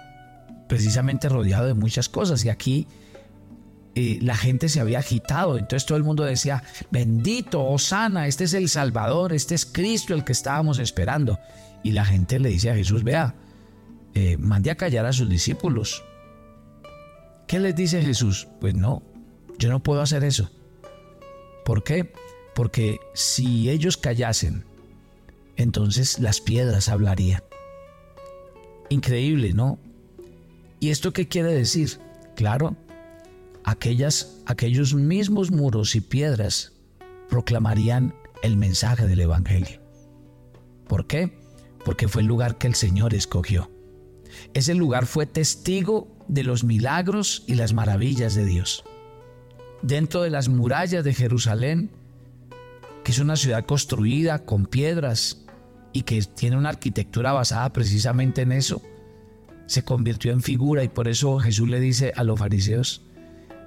precisamente 0.68 1.30
rodeado 1.30 1.66
de 1.66 1.72
muchas 1.72 2.10
cosas. 2.10 2.44
Y 2.44 2.50
aquí 2.50 2.86
eh, 3.94 4.18
la 4.20 4.36
gente 4.36 4.68
se 4.68 4.80
había 4.80 4.98
agitado. 4.98 5.56
Entonces 5.56 5.86
todo 5.86 5.96
el 5.96 6.04
mundo 6.04 6.22
decía, 6.22 6.62
bendito, 6.90 7.64
Osana, 7.64 8.26
este 8.26 8.44
es 8.44 8.52
el 8.52 8.68
Salvador, 8.68 9.32
este 9.32 9.54
es 9.54 9.64
Cristo 9.64 10.12
el 10.12 10.22
que 10.22 10.32
estábamos 10.32 10.78
esperando. 10.78 11.38
Y 11.82 11.92
la 11.92 12.04
gente 12.04 12.38
le 12.38 12.50
dice 12.50 12.68
a 12.68 12.74
Jesús, 12.74 13.02
vea, 13.02 13.34
eh, 14.12 14.36
mande 14.36 14.70
a 14.70 14.74
callar 14.74 15.06
a 15.06 15.14
sus 15.14 15.30
discípulos. 15.30 16.04
¿Qué 17.46 17.58
les 17.60 17.74
dice 17.74 18.02
Jesús? 18.02 18.46
Pues 18.60 18.74
no, 18.74 19.02
yo 19.58 19.70
no 19.70 19.82
puedo 19.82 20.02
hacer 20.02 20.22
eso. 20.22 20.50
¿Por 21.70 21.84
qué? 21.84 22.12
Porque 22.52 22.98
si 23.14 23.70
ellos 23.70 23.96
callasen, 23.96 24.64
entonces 25.54 26.18
las 26.18 26.40
piedras 26.40 26.88
hablarían. 26.88 27.44
Increíble, 28.88 29.52
¿no? 29.52 29.78
¿Y 30.80 30.88
esto 30.90 31.12
qué 31.12 31.28
quiere 31.28 31.52
decir? 31.52 32.00
Claro, 32.34 32.76
aquellas, 33.62 34.40
aquellos 34.46 34.94
mismos 34.94 35.52
muros 35.52 35.94
y 35.94 36.00
piedras 36.00 36.72
proclamarían 37.28 38.16
el 38.42 38.56
mensaje 38.56 39.06
del 39.06 39.20
Evangelio. 39.20 39.80
¿Por 40.88 41.06
qué? 41.06 41.38
Porque 41.84 42.08
fue 42.08 42.22
el 42.22 42.26
lugar 42.26 42.58
que 42.58 42.66
el 42.66 42.74
Señor 42.74 43.14
escogió. 43.14 43.70
Ese 44.54 44.74
lugar 44.74 45.06
fue 45.06 45.24
testigo 45.24 46.18
de 46.26 46.42
los 46.42 46.64
milagros 46.64 47.44
y 47.46 47.54
las 47.54 47.74
maravillas 47.74 48.34
de 48.34 48.44
Dios. 48.44 48.82
Dentro 49.82 50.22
de 50.22 50.30
las 50.30 50.48
murallas 50.48 51.04
de 51.04 51.14
Jerusalén, 51.14 51.90
que 53.04 53.12
es 53.12 53.18
una 53.18 53.36
ciudad 53.36 53.64
construida 53.64 54.40
con 54.44 54.66
piedras 54.66 55.44
y 55.92 56.02
que 56.02 56.20
tiene 56.22 56.56
una 56.56 56.68
arquitectura 56.68 57.32
basada 57.32 57.72
precisamente 57.72 58.42
en 58.42 58.52
eso, 58.52 58.82
se 59.66 59.84
convirtió 59.84 60.32
en 60.32 60.42
figura 60.42 60.84
y 60.84 60.88
por 60.88 61.08
eso 61.08 61.38
Jesús 61.38 61.68
le 61.68 61.80
dice 61.80 62.12
a 62.16 62.24
los 62.24 62.38
fariseos, 62.38 63.02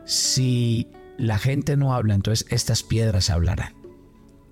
si 0.06 0.88
la 1.18 1.38
gente 1.38 1.78
no 1.78 1.94
habla, 1.94 2.14
entonces 2.14 2.46
estas 2.50 2.84
piedras 2.84 3.30
hablarán. 3.30 3.74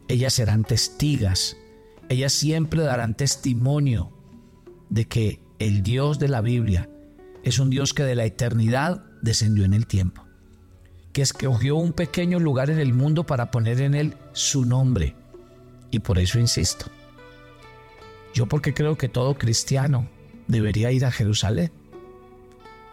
Ellas 0.08 0.34
serán 0.34 0.64
testigas 0.64 1.58
ellas 2.12 2.34
siempre 2.34 2.84
darán 2.84 3.16
testimonio 3.16 4.12
de 4.90 5.06
que 5.06 5.40
el 5.60 5.82
Dios 5.82 6.20
de 6.20 6.28
la 6.28 6.42
Biblia 6.42 6.90
es 7.44 7.58
un 7.58 7.70
Dios 7.70 7.94
que 7.94 8.04
de 8.04 8.16
la 8.16 8.26
eternidad 8.26 9.06
descendió 9.22 9.64
en 9.64 9.74
el 9.74 9.88
tiempo, 9.88 10.26
que 11.14 11.22
escogió 11.22 11.76
un 11.76 11.94
pequeño 11.94 12.40
lugar 12.40 12.70
en 12.70 12.80
el 12.80 12.94
mundo 12.94 13.26
para 13.26 13.52
poner 13.52 13.82
en 13.82 13.96
él 13.96 14.16
su 14.34 14.66
nombre. 14.66 15.16
Y 15.92 16.00
por 16.00 16.20
eso 16.20 16.40
insisto, 16.40 16.86
yo 18.34 18.46
porque 18.46 18.74
creo 18.74 18.98
que 18.98 19.10
todo 19.10 19.38
cristiano 19.38 20.08
debería 20.48 20.92
ir 20.92 21.06
a 21.06 21.12
Jerusalén. 21.12 21.72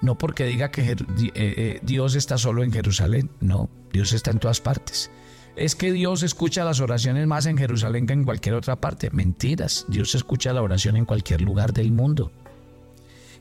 No 0.01 0.17
porque 0.17 0.45
diga 0.45 0.71
que 0.71 0.93
eh, 0.93 0.97
eh, 1.35 1.81
Dios 1.83 2.15
está 2.15 2.39
solo 2.39 2.63
en 2.63 2.73
Jerusalén, 2.73 3.31
no, 3.41 3.69
Dios 3.93 4.13
está 4.13 4.31
en 4.31 4.39
todas 4.39 4.61
partes. 4.61 5.11
Es 5.57 5.75
que 5.75 5.91
Dios 5.91 6.23
escucha 6.23 6.65
las 6.65 6.81
oraciones 6.81 7.27
más 7.27 7.47
en 7.47 7.59
Jerusalén 7.59 8.07
que 8.07 8.13
en 8.13 8.25
cualquier 8.25 8.55
otra 8.55 8.77
parte. 8.77 9.11
Mentiras, 9.11 9.87
Dios 9.89 10.15
escucha 10.15 10.53
la 10.53 10.63
oración 10.63 10.97
en 10.97 11.05
cualquier 11.05 11.41
lugar 11.41 11.73
del 11.73 11.91
mundo. 11.91 12.31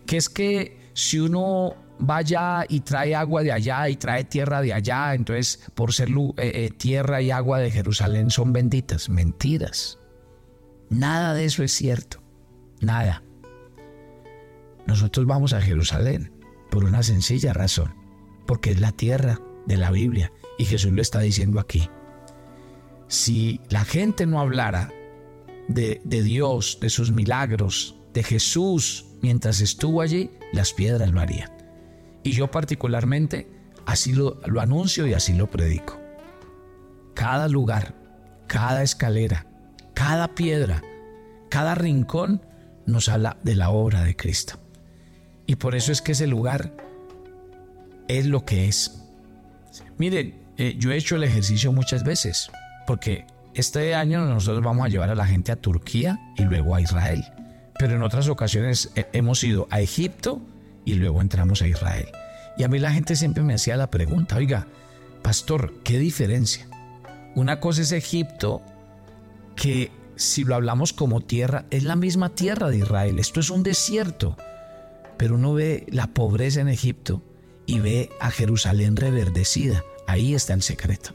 Que 0.08 0.18
es 0.18 0.30
que 0.30 0.90
si 0.94 1.20
uno 1.20 1.76
vaya 2.00 2.66
y 2.68 2.80
trae 2.80 3.14
agua 3.14 3.44
de 3.44 3.52
allá 3.52 3.90
y 3.90 3.98
trae 3.98 4.24
tierra 4.24 4.62
de 4.62 4.74
allá, 4.74 5.14
entonces 5.14 5.60
por 5.76 5.94
ser 5.94 6.10
eh, 6.38 6.72
tierra 6.76 7.22
y 7.22 7.30
agua 7.30 7.60
de 7.60 7.72
Jerusalén 7.72 8.32
son 8.32 8.54
benditas. 8.54 9.10
Mentiras. 9.10 10.00
Nada 10.90 11.34
de 11.34 11.46
eso 11.46 11.64
es 11.64 11.72
cierto. 11.72 12.22
Nada. 12.80 13.24
Nosotros 14.86 15.26
vamos 15.26 15.54
a 15.54 15.62
Jerusalén 15.62 16.32
por 16.72 16.86
una 16.86 17.04
sencilla 17.04 17.54
razón, 17.54 17.94
porque 18.46 18.72
es 18.72 18.80
la 18.80 18.94
tierra 18.94 19.42
de 19.66 19.78
la 19.78 19.92
Biblia 19.92 20.32
y 20.58 20.66
Jesús 20.66 20.94
lo 20.94 21.02
está 21.02 21.20
diciendo 21.20 21.60
aquí. 21.60 21.90
Si 23.08 23.60
la 23.70 23.84
gente 23.84 24.26
no 24.26 24.40
hablara 24.40 24.92
de 25.68 26.00
Dios, 26.06 26.78
de 26.80 26.90
sus 26.90 27.12
milagros, 27.12 28.00
de 28.14 28.24
Jesús 28.24 29.07
mientras 29.22 29.62
estuvo 29.62 30.02
allí, 30.02 30.32
las 30.54 30.74
piedras 30.74 31.12
lo 31.12 31.20
harían. 31.20 31.52
Y 32.24 32.32
yo 32.32 32.50
particularmente 32.52 33.50
así 33.86 34.14
lo, 34.14 34.42
lo 34.46 34.62
anuncio 34.62 35.08
y 35.08 35.14
así 35.14 35.34
lo 35.34 35.50
predico. 35.50 36.00
Cada 37.14 37.48
lugar, 37.48 37.96
cada 38.48 38.84
escalera, 38.84 39.48
cada 39.94 40.36
piedra, 40.36 40.84
cada 41.50 41.76
rincón 41.76 42.42
nos 42.86 43.10
habla 43.10 43.38
de 43.44 43.56
la 43.56 43.70
obra 43.70 44.04
de 44.04 44.16
Cristo. 44.16 44.60
Y 45.46 45.56
por 45.56 45.76
eso 45.76 45.92
es 45.92 46.02
que 46.02 46.12
ese 46.12 46.28
lugar 46.28 46.74
es 48.08 48.26
lo 48.26 48.46
que 48.46 48.68
es. 48.68 49.04
Miren, 49.98 50.46
eh, 50.58 50.76
yo 50.78 50.92
he 50.92 50.98
hecho 50.98 51.16
el 51.16 51.24
ejercicio 51.24 51.72
muchas 51.72 52.04
veces, 52.04 52.50
porque 52.86 53.26
este 53.54 53.96
año 53.96 54.26
nosotros 54.26 54.64
vamos 54.64 54.86
a 54.86 54.90
llevar 54.90 55.10
a 55.10 55.16
la 55.16 55.26
gente 55.26 55.52
a 55.52 55.56
Turquía 55.56 56.20
y 56.38 56.44
luego 56.44 56.76
a 56.76 56.82
Israel. 56.82 57.24
Pero 57.80 57.96
en 57.96 58.04
otras 58.04 58.28
ocasiones 58.28 58.92
eh, 58.96 59.08
hemos 59.14 59.44
ido 59.44 59.68
a 59.70 59.82
Egipto 59.82 60.42
y 60.86 60.96
luego 60.96 61.22
entramos 61.22 61.62
a 61.62 61.68
Israel. 61.68 62.08
Y 62.58 62.64
a 62.64 62.68
mí 62.68 62.80
la 62.80 62.92
gente 62.92 63.16
siempre 63.16 63.44
me 63.44 63.54
hacía 63.54 63.78
la 63.78 63.92
pregunta, 63.92 64.38
oiga, 64.38 64.68
pastor, 65.22 65.74
¿qué 65.84 66.00
diferencia? 66.00 66.68
Una 67.36 67.60
cosa 67.60 67.84
es 67.84 67.92
Egipto 67.92 68.62
que 69.56 69.92
si 70.16 70.44
lo 70.44 70.56
hablamos 70.56 70.94
como 70.94 71.22
tierra, 71.22 71.66
es 71.70 71.84
la 71.84 71.96
misma 71.96 72.30
tierra 72.30 72.70
de 72.70 72.78
Israel. 72.78 73.20
Esto 73.20 73.40
es 73.40 73.50
un 73.50 73.64
desierto. 73.64 74.36
Pero 75.18 75.36
uno 75.36 75.54
ve 75.54 75.86
la 75.92 76.08
pobreza 76.08 76.62
en 76.62 76.68
Egipto 76.68 77.22
y 77.66 77.80
ve 77.80 78.10
a 78.20 78.32
Jerusalén 78.32 78.96
reverdecida. 78.96 79.84
Ahí 80.08 80.34
está 80.34 80.54
el 80.54 80.64
secreto. 80.64 81.12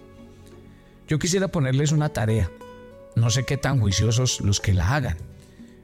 Yo 1.09 1.19
quisiera 1.19 1.49
ponerles 1.49 1.93
una 1.93 2.11
tarea. 2.11 2.51
No 3.17 3.31
sé 3.31 3.45
qué 3.45 3.57
tan 3.57 3.81
juiciosos 3.81 4.41
los 4.41 4.61
que 4.61 4.75
la 4.75 4.95
hagan. 4.95 5.17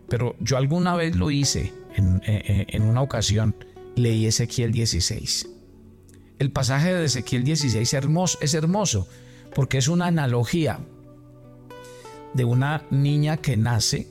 Pero 0.09 0.37
yo 0.41 0.57
alguna 0.57 0.95
vez 0.95 1.17
lo 1.17 1.31
hice 1.31 1.73
en, 1.97 2.21
en 2.25 2.83
una 2.83 3.03
ocasión. 3.03 3.55
Leí 3.95 4.27
Ezequiel 4.27 4.73
16. 4.73 5.49
El 6.39 6.53
pasaje 6.53 6.95
de 6.95 7.05
Ezequiel 7.05 7.43
16 7.45 7.93
hermoso, 7.95 8.39
es 8.41 8.55
hermoso 8.55 9.09
porque 9.55 9.79
es 9.79 9.89
una 9.89 10.07
analogía 10.07 10.79
de 12.35 12.45
una 12.45 12.85
niña 12.91 13.39
que 13.39 13.57
nace 13.57 14.09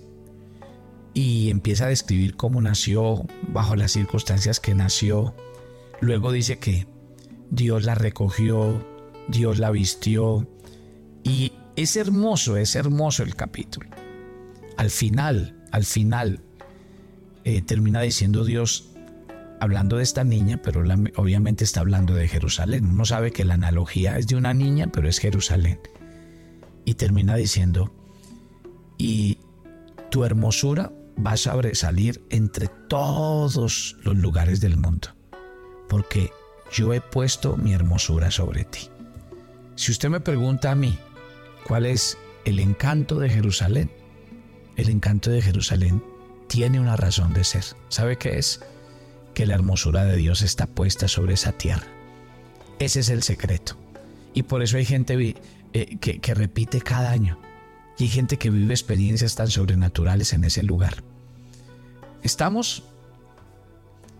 y 1.13 1.49
empieza 1.49 1.85
a 1.85 1.89
describir 1.89 2.35
cómo 2.35 2.61
nació, 2.61 3.25
bajo 3.47 3.75
las 3.75 3.93
circunstancias 3.93 4.59
que 4.59 4.75
nació. 4.75 5.33
Luego 6.01 6.31
dice 6.31 6.59
que 6.59 6.85
Dios 7.49 7.85
la 7.85 7.95
recogió, 7.95 8.85
Dios 9.27 9.57
la 9.57 9.71
vistió 9.71 10.47
y 11.23 11.53
es 11.75 11.95
hermoso, 11.95 12.57
es 12.57 12.75
hermoso 12.75 13.23
el 13.23 13.35
capítulo. 13.35 13.89
Al 14.75 14.91
final, 14.91 15.56
al 15.71 15.83
final, 15.83 16.41
eh, 17.43 17.61
termina 17.61 18.01
diciendo 18.01 18.43
Dios, 18.43 18.89
hablando 19.59 19.97
de 19.97 20.03
esta 20.03 20.23
niña, 20.23 20.61
pero 20.61 20.83
obviamente 21.15 21.63
está 21.63 21.79
hablando 21.79 22.13
de 22.13 22.27
Jerusalén. 22.27 22.85
Uno 22.85 23.05
sabe 23.05 23.31
que 23.31 23.45
la 23.45 23.55
analogía 23.55 24.17
es 24.17 24.27
de 24.27 24.35
una 24.35 24.53
niña, 24.53 24.87
pero 24.91 25.09
es 25.09 25.19
Jerusalén. 25.19 25.79
Y 26.85 26.95
termina 26.95 27.35
diciendo, 27.35 27.93
y 28.97 29.39
tu 30.09 30.23
hermosura 30.23 30.91
va 31.25 31.31
a 31.31 31.37
sobresalir 31.37 32.23
entre 32.29 32.67
todos 32.87 33.97
los 34.03 34.15
lugares 34.17 34.61
del 34.61 34.77
mundo, 34.77 35.09
porque 35.89 36.31
yo 36.71 36.93
he 36.93 37.01
puesto 37.01 37.57
mi 37.57 37.73
hermosura 37.73 38.31
sobre 38.31 38.63
ti. 38.65 38.89
Si 39.75 39.91
usted 39.91 40.09
me 40.09 40.19
pregunta 40.19 40.71
a 40.71 40.75
mí 40.75 40.97
cuál 41.65 41.85
es 41.85 42.17
el 42.45 42.59
encanto 42.59 43.19
de 43.19 43.29
Jerusalén, 43.29 43.91
el 44.77 44.89
encanto 44.89 45.31
de 45.31 45.41
Jerusalén 45.41 46.03
tiene 46.47 46.79
una 46.79 46.95
razón 46.95 47.33
de 47.33 47.43
ser. 47.43 47.65
¿Sabe 47.89 48.17
qué 48.17 48.37
es? 48.37 48.61
Que 49.33 49.45
la 49.45 49.55
hermosura 49.55 50.05
de 50.05 50.15
Dios 50.15 50.43
está 50.43 50.67
puesta 50.67 51.07
sobre 51.07 51.33
esa 51.33 51.51
tierra. 51.51 51.87
Ese 52.79 53.01
es 53.01 53.09
el 53.09 53.23
secreto. 53.23 53.75
Y 54.33 54.43
por 54.43 54.61
eso 54.61 54.77
hay 54.77 54.85
gente 54.85 55.35
eh, 55.73 55.97
que, 55.97 56.33
repite 56.35 56.79
cada 56.79 57.11
año, 57.11 57.39
y 57.97 58.03
hay 58.03 58.09
gente 58.09 58.37
que 58.37 58.51
vive 58.51 58.73
experiencias 58.73 59.35
tan 59.35 59.49
sobrenaturales 59.49 60.31
en 60.33 60.43
ese 60.43 60.61
lugar. 60.61 61.03
Estamos, 62.21 62.83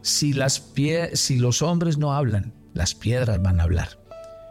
si, 0.02 0.34
las 0.34 0.60
pie, 0.60 1.16
si 1.16 1.38
los 1.38 1.62
hombres 1.62 2.00
no 2.00 2.14
hablan, 2.14 2.52
las 2.74 2.96
piedras 2.96 3.42
van 3.42 3.60
a 3.60 3.64
hablar. 3.64 4.00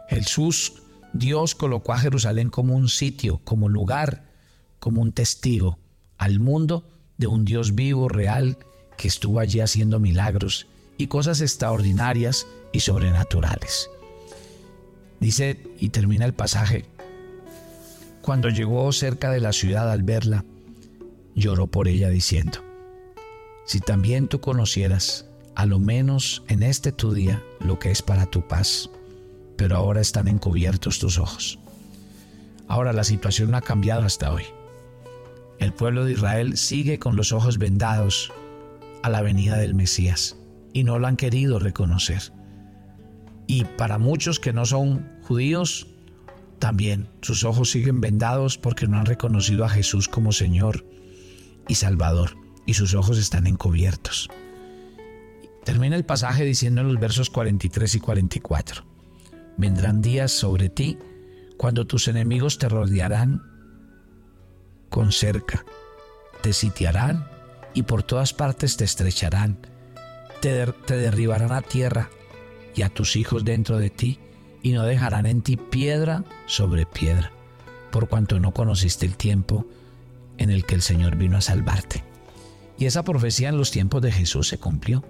Jesús, 0.07 0.83
Dios 1.11 1.53
colocó 1.53 1.91
a 1.93 1.99
Jerusalén 1.99 2.49
como 2.49 2.75
un 2.75 2.87
sitio, 2.87 3.41
como 3.43 3.67
lugar, 3.67 4.23
como 4.79 5.01
un 5.01 5.11
testigo 5.11 5.79
al 6.17 6.39
mundo 6.39 6.83
de 7.17 7.27
un 7.27 7.45
Dios 7.45 7.75
vivo, 7.75 8.09
real, 8.09 8.57
que 8.97 9.07
estuvo 9.07 9.39
allí 9.39 9.59
haciendo 9.59 9.99
milagros 9.99 10.67
y 10.97 11.07
cosas 11.07 11.41
extraordinarias 11.41 12.47
y 12.71 12.79
sobrenaturales. 12.79 13.89
Dice 15.19 15.59
y 15.79 15.89
termina 15.89 16.25
el 16.25 16.33
pasaje 16.33 16.85
cuando 18.27 18.49
llegó 18.49 18.91
cerca 18.91 19.31
de 19.31 19.39
la 19.39 19.53
ciudad 19.53 19.89
al 19.89 20.03
verla, 20.03 20.43
lloró 21.33 21.67
por 21.67 21.87
ella 21.87 22.09
diciendo, 22.09 22.59
si 23.65 23.79
también 23.79 24.27
tú 24.27 24.41
conocieras, 24.41 25.25
a 25.55 25.65
lo 25.65 25.79
menos 25.79 26.43
en 26.49 26.61
este 26.61 26.91
tu 26.91 27.13
día, 27.13 27.41
lo 27.61 27.79
que 27.79 27.89
es 27.89 28.01
para 28.01 28.25
tu 28.25 28.45
paz, 28.45 28.89
pero 29.55 29.77
ahora 29.77 30.01
están 30.01 30.27
encubiertos 30.27 30.99
tus 30.99 31.17
ojos. 31.17 31.57
Ahora 32.67 32.91
la 32.91 33.05
situación 33.05 33.51
no 33.51 33.55
ha 33.55 33.61
cambiado 33.61 34.03
hasta 34.03 34.29
hoy. 34.29 34.43
El 35.59 35.73
pueblo 35.73 36.05
de 36.05 36.13
Israel 36.13 36.57
sigue 36.57 36.99
con 36.99 37.15
los 37.15 37.31
ojos 37.31 37.57
vendados 37.57 38.31
a 39.03 39.09
la 39.09 39.21
venida 39.21 39.57
del 39.57 39.73
Mesías 39.73 40.37
y 40.73 40.83
no 40.83 40.99
lo 40.99 41.07
han 41.07 41.17
querido 41.17 41.59
reconocer. 41.59 42.31
Y 43.47 43.63
para 43.63 43.97
muchos 43.97 44.39
que 44.39 44.53
no 44.53 44.65
son 44.65 45.07
judíos, 45.23 45.87
también 46.59 47.09
sus 47.21 47.43
ojos 47.43 47.71
siguen 47.71 48.01
vendados 48.01 48.57
porque 48.57 48.87
no 48.87 48.97
han 48.97 49.05
reconocido 49.05 49.65
a 49.65 49.69
Jesús 49.69 50.07
como 50.07 50.31
Señor 50.31 50.85
y 51.67 51.75
Salvador 51.75 52.37
y 52.65 52.73
sus 52.73 52.93
ojos 52.93 53.17
están 53.17 53.47
encubiertos. 53.47 54.29
Termina 55.63 55.95
el 55.95 56.05
pasaje 56.05 56.45
diciendo 56.45 56.81
en 56.81 56.87
los 56.87 56.99
versos 56.99 57.29
43 57.29 57.95
y 57.95 57.99
44, 57.99 58.85
vendrán 59.57 60.01
días 60.01 60.31
sobre 60.31 60.69
ti 60.69 60.97
cuando 61.57 61.87
tus 61.87 62.07
enemigos 62.07 62.57
te 62.57 62.69
rodearán 62.69 63.41
con 64.89 65.11
cerca, 65.11 65.65
te 66.41 66.53
sitiarán 66.53 67.27
y 67.73 67.83
por 67.83 68.03
todas 68.03 68.33
partes 68.33 68.77
te 68.77 68.85
estrecharán, 68.85 69.59
te, 70.41 70.65
te 70.85 70.97
derribarán 70.97 71.51
a 71.51 71.61
tierra 71.61 72.09
y 72.75 72.81
a 72.81 72.89
tus 72.89 73.15
hijos 73.15 73.43
dentro 73.45 73.77
de 73.77 73.89
ti 73.89 74.19
y 74.61 74.71
no 74.71 74.83
dejarán 74.83 75.25
en 75.25 75.41
ti 75.41 75.57
piedra 75.57 76.23
sobre 76.45 76.85
piedra, 76.85 77.31
por 77.91 78.07
cuanto 78.07 78.39
no 78.39 78.53
conociste 78.53 79.05
el 79.05 79.17
tiempo 79.17 79.65
en 80.37 80.51
el 80.51 80.65
que 80.65 80.75
el 80.75 80.81
Señor 80.81 81.15
vino 81.15 81.37
a 81.37 81.41
salvarte. 81.41 82.03
Y 82.77 82.85
esa 82.85 83.03
profecía 83.03 83.49
en 83.49 83.57
los 83.57 83.71
tiempos 83.71 84.01
de 84.01 84.11
Jesús 84.11 84.47
se 84.47 84.59
cumplió. 84.59 85.03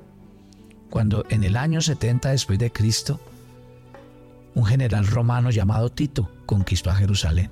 Cuando 0.89 1.25
en 1.29 1.43
el 1.43 1.57
año 1.57 1.81
70 1.81 2.29
después 2.29 2.57
de 2.59 2.71
Cristo, 2.71 3.19
un 4.55 4.65
general 4.65 5.05
romano 5.05 5.51
llamado 5.51 5.91
Tito 5.91 6.31
conquistó 6.45 6.89
a 6.89 6.95
Jerusalén 6.95 7.51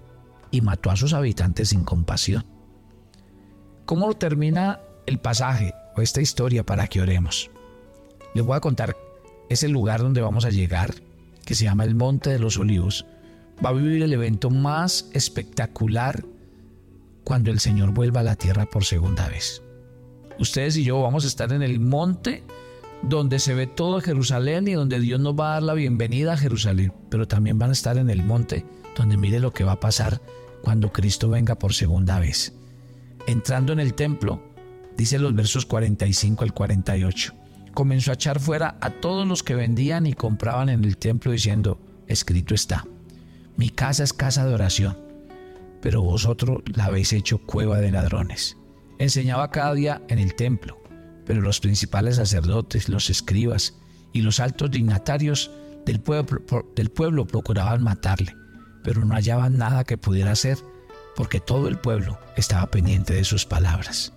y 0.52 0.62
mató 0.62 0.92
a 0.92 0.96
sus 0.96 1.14
habitantes 1.14 1.70
sin 1.70 1.84
compasión. 1.84 2.46
¿Cómo 3.86 4.14
termina 4.16 4.80
el 5.06 5.20
pasaje 5.20 5.74
o 5.96 6.02
esta 6.02 6.22
historia 6.22 6.66
para 6.66 6.88
que 6.88 7.02
oremos? 7.02 7.52
Les 8.34 8.44
voy 8.44 8.58
a 8.58 8.62
contar 8.62 8.96
ese 9.50 9.68
lugar 9.68 10.02
donde 10.02 10.22
vamos 10.22 10.46
a 10.46 10.50
llegar, 10.50 10.96
que 11.46 11.56
se 11.56 11.66
llama 11.66 11.84
el 11.84 11.96
Monte 11.96 12.32
de 12.32 12.40
los 12.40 12.58
Olivos. 12.58 13.06
Va 13.64 13.70
a 13.70 13.74
vivir 13.74 14.02
el 14.02 14.14
evento 14.14 14.50
más 14.50 15.10
espectacular 15.14 16.25
cuando 17.24 17.52
el 17.52 17.60
Señor 17.60 17.92
vuelva 17.92 18.22
a 18.22 18.24
la 18.24 18.36
tierra 18.36 18.66
por 18.66 18.86
segunda 18.86 19.30
vez. 19.30 19.62
Ustedes 20.40 20.75
y 20.78 20.84
yo 20.84 21.02
vamos 21.02 21.24
a 21.24 21.28
estar 21.28 21.54
en 21.54 21.62
el 21.62 21.80
monte 21.80 22.44
donde 23.04 23.40
se 23.40 23.54
ve 23.54 23.68
todo 23.68 24.02
Jerusalén 24.02 24.68
y 24.68 24.74
donde 24.74 25.00
Dios 25.00 25.20
nos 25.20 25.36
va 25.36 25.52
a 25.52 25.54
dar 25.54 25.64
la 25.64 25.74
bienvenida 25.74 26.34
a 26.34 26.38
Jerusalén, 26.38 26.92
pero 27.10 27.28
también 27.28 27.60
van 27.60 27.70
a 27.70 27.74
estar 27.74 27.98
en 27.98 28.10
el 28.10 28.24
monte 28.24 28.66
donde 28.96 29.18
mire 29.18 29.40
lo 29.40 29.54
que 29.54 29.64
va 29.64 29.74
a 29.74 29.80
pasar 29.80 30.22
cuando 30.62 30.92
Cristo 30.92 31.30
venga 31.30 31.56
por 31.56 31.74
segunda 31.74 32.20
vez. 32.20 32.54
Entrando 33.28 33.74
en 33.74 33.80
el 33.80 33.94
templo, 33.94 34.42
dice 34.98 35.20
los 35.20 35.36
versos 35.36 35.66
45 35.66 36.44
al 36.44 36.54
48, 36.54 37.34
comenzó 37.74 38.12
a 38.12 38.16
echar 38.16 38.40
fuera 38.40 38.78
a 38.82 38.90
todos 38.90 39.28
los 39.28 39.44
que 39.44 39.56
vendían 39.56 40.06
y 40.06 40.14
compraban 40.14 40.70
en 40.70 40.84
el 40.84 40.98
templo 40.98 41.32
diciendo, 41.32 41.80
escrito 42.08 42.56
está, 42.56 42.86
mi 43.58 43.70
casa 43.70 44.04
es 44.04 44.14
casa 44.14 44.46
de 44.46 44.54
oración, 44.54 44.98
pero 45.82 46.02
vosotros 46.02 46.64
la 46.74 46.86
habéis 46.86 47.14
hecho 47.14 47.40
cueva 47.40 47.80
de 47.80 47.92
ladrones. 47.92 48.58
Enseñaba 48.98 49.52
cada 49.52 49.74
día 49.74 50.02
en 50.08 50.20
el 50.20 50.36
templo 50.36 50.86
pero 51.25 51.42
los 51.42 51.60
principales 51.60 52.18
sacerdotes, 52.18 52.88
los 52.88 53.10
escribas 53.10 53.75
y 54.14 54.22
los 54.22 54.40
altos 54.40 54.72
dignatarios 54.72 55.52
del 55.86 56.00
pueblo, 56.00 56.42
del 56.75 56.90
pueblo 56.90 57.25
procuraban 57.25 57.84
matarle, 57.84 58.36
pero 58.86 59.04
no 59.04 59.15
hallaban 59.15 59.58
nada 59.58 59.84
que 59.84 59.98
pudiera 59.98 60.32
hacer 60.32 60.58
porque 61.18 61.42
todo 61.42 61.68
el 61.68 61.77
pueblo 61.77 62.18
estaba 62.38 62.72
pendiente 62.72 63.13
de 63.13 63.25
sus 63.25 63.46
palabras. 63.46 64.13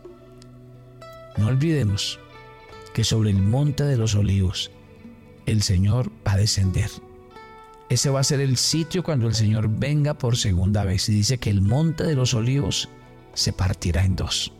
No 1.36 1.48
olvidemos 1.48 2.20
que 2.94 3.02
sobre 3.02 3.30
el 3.30 3.42
monte 3.42 3.82
de 3.82 3.96
los 3.96 4.14
olivos 4.14 4.70
el 5.46 5.62
Señor 5.62 6.12
va 6.24 6.34
a 6.34 6.36
descender. 6.36 6.90
Ese 7.88 8.10
va 8.10 8.20
a 8.20 8.24
ser 8.24 8.40
el 8.40 8.56
sitio 8.56 9.02
cuando 9.02 9.26
el 9.26 9.34
Señor 9.34 9.68
venga 9.68 10.14
por 10.14 10.36
segunda 10.36 10.84
vez 10.84 11.08
y 11.08 11.12
dice 11.12 11.38
que 11.38 11.50
el 11.50 11.62
monte 11.62 12.04
de 12.04 12.14
los 12.14 12.34
olivos 12.34 12.88
se 13.34 13.52
partirá 13.52 14.04
en 14.04 14.14
dos 14.14 14.52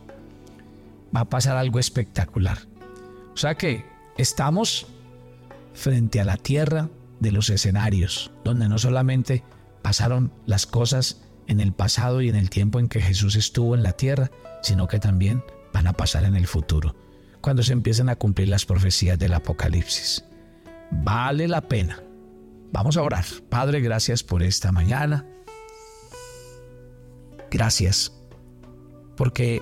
va 1.15 1.21
a 1.21 1.29
pasar 1.29 1.57
algo 1.57 1.79
espectacular. 1.79 2.59
O 3.33 3.37
sea 3.37 3.55
que 3.55 3.85
estamos 4.17 4.87
frente 5.73 6.19
a 6.19 6.25
la 6.25 6.37
tierra 6.37 6.89
de 7.19 7.31
los 7.31 7.49
escenarios, 7.49 8.31
donde 8.43 8.69
no 8.69 8.77
solamente 8.77 9.43
pasaron 9.81 10.31
las 10.45 10.65
cosas 10.65 11.21
en 11.47 11.59
el 11.59 11.73
pasado 11.73 12.21
y 12.21 12.29
en 12.29 12.35
el 12.35 12.49
tiempo 12.49 12.79
en 12.79 12.87
que 12.87 13.01
Jesús 13.01 13.35
estuvo 13.35 13.75
en 13.75 13.83
la 13.83 13.93
tierra, 13.93 14.31
sino 14.61 14.87
que 14.87 14.99
también 14.99 15.43
van 15.73 15.87
a 15.87 15.93
pasar 15.93 16.23
en 16.25 16.35
el 16.35 16.47
futuro, 16.47 16.95
cuando 17.41 17.63
se 17.63 17.73
empiecen 17.73 18.09
a 18.09 18.15
cumplir 18.15 18.49
las 18.49 18.65
profecías 18.65 19.17
del 19.17 19.33
Apocalipsis. 19.33 20.23
Vale 20.91 21.47
la 21.47 21.61
pena. 21.61 22.01
Vamos 22.71 22.97
a 22.97 23.01
orar. 23.01 23.25
Padre, 23.49 23.81
gracias 23.81 24.23
por 24.23 24.43
esta 24.43 24.71
mañana. 24.71 25.25
Gracias 27.51 28.11
porque 29.15 29.61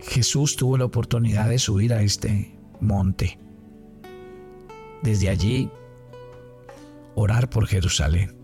Jesús 0.00 0.56
tuvo 0.56 0.76
la 0.76 0.84
oportunidad 0.84 1.48
de 1.48 1.58
subir 1.58 1.92
a 1.92 2.02
este 2.02 2.58
monte. 2.80 3.38
Desde 5.02 5.28
allí, 5.28 5.70
orar 7.14 7.48
por 7.48 7.66
Jerusalén. 7.66 8.35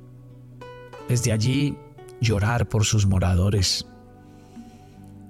Desde 1.09 1.33
allí, 1.33 1.77
llorar 2.21 2.69
por 2.69 2.85
sus 2.85 3.07
moradores. 3.07 3.87